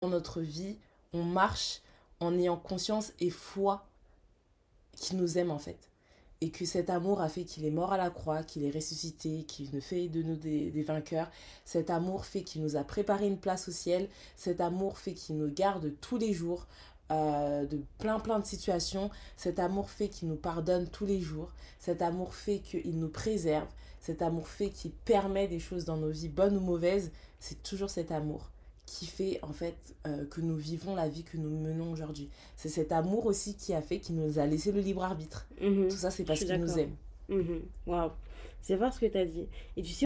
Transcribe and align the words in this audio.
dans 0.00 0.08
notre 0.08 0.40
vie, 0.40 0.78
on 1.12 1.22
marche 1.22 1.82
en 2.20 2.36
ayant 2.38 2.56
conscience 2.56 3.12
et 3.20 3.30
foi 3.30 3.86
qu'il 4.96 5.18
nous 5.18 5.38
aime 5.38 5.50
en 5.50 5.58
fait. 5.58 5.90
Et 6.42 6.50
que 6.50 6.64
cet 6.64 6.88
amour 6.88 7.20
a 7.20 7.28
fait 7.28 7.44
qu'il 7.44 7.66
est 7.66 7.70
mort 7.70 7.92
à 7.92 7.98
la 7.98 8.08
croix, 8.08 8.42
qu'il 8.42 8.64
est 8.64 8.70
ressuscité, 8.70 9.44
qu'il 9.44 9.74
ne 9.74 9.80
fait 9.80 10.08
de 10.08 10.22
nous 10.22 10.36
des, 10.36 10.70
vainqueurs. 10.82 11.30
Cet 11.66 11.90
amour 11.90 12.24
fait 12.24 12.42
qu'il 12.42 12.62
nous 12.62 12.76
a 12.76 12.84
préparé 12.84 13.26
une 13.26 13.36
place 13.38 13.68
au 13.68 13.72
ciel. 13.72 14.08
Cet 14.36 14.62
amour 14.62 14.96
fait 14.96 15.12
qu'il 15.12 15.36
nous 15.36 15.52
garde 15.52 15.92
tous 16.00 16.16
les 16.16 16.32
jours 16.32 16.66
euh, 17.10 17.66
de 17.66 17.82
plein 17.98 18.20
plein 18.20 18.38
de 18.38 18.46
situations. 18.46 19.10
Cet 19.36 19.58
amour 19.58 19.90
fait 19.90 20.08
qu'il 20.08 20.28
nous 20.28 20.36
pardonne 20.36 20.88
tous 20.88 21.04
les 21.04 21.20
jours. 21.20 21.52
Cet 21.78 22.00
amour 22.00 22.34
fait 22.34 22.60
qu'il 22.60 22.98
nous 22.98 23.10
préserve. 23.10 23.68
Cet 24.00 24.22
amour 24.22 24.48
fait 24.48 24.70
qu'il 24.70 24.92
permet 24.92 25.46
des 25.46 25.60
choses 25.60 25.84
dans 25.84 25.98
nos 25.98 26.08
vies, 26.08 26.30
bonnes 26.30 26.56
ou 26.56 26.60
mauvaises. 26.60 27.12
C'est 27.38 27.62
toujours 27.62 27.90
cet 27.90 28.10
amour 28.12 28.50
qui 28.90 29.06
fait 29.06 29.38
en 29.42 29.52
fait 29.52 29.76
euh, 30.06 30.24
que 30.26 30.40
nous 30.40 30.56
vivons 30.56 30.96
la 30.96 31.08
vie 31.08 31.22
que 31.22 31.36
nous 31.36 31.50
menons 31.50 31.92
aujourd'hui. 31.92 32.28
C'est 32.56 32.68
cet 32.68 32.90
amour 32.90 33.26
aussi 33.26 33.54
qui 33.54 33.72
a 33.72 33.80
fait 33.80 34.00
qu'il 34.00 34.16
nous 34.16 34.40
a 34.40 34.46
laissé 34.46 34.72
le 34.72 34.80
libre 34.80 35.04
arbitre. 35.04 35.46
Mhm. 35.60 35.88
Tout 35.88 35.96
ça, 35.96 36.10
c'est 36.10 36.24
parce 36.24 36.40
qu'il 36.40 36.60
nous 36.60 36.76
aime. 36.78 36.96
Mhm. 37.28 37.62
Waouh, 37.86 38.10
c'est 38.60 38.74
vrai 38.74 38.90
ce 38.90 38.98
que 38.98 39.06
tu 39.06 39.16
as 39.16 39.26
dit. 39.26 39.46
Et 39.76 39.82
tu 39.82 39.92
sais, 39.92 39.98